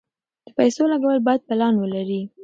د 0.45 0.47
پیسو 0.57 0.83
لګول 0.91 1.17
باید 1.25 1.41
پلان 1.47 1.73
ولري. 1.77 2.21